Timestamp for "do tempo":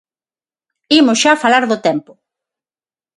1.67-2.11